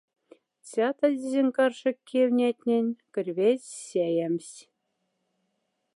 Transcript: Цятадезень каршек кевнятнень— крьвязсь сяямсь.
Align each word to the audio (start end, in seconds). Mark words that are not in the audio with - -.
Цятадезень 0.69 1.53
каршек 1.55 1.97
кевнятнень— 2.09 2.99
крьвязсь 3.13 3.75
сяямсь. 3.87 4.57